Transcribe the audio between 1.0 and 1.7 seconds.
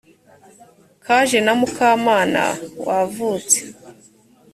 kaje na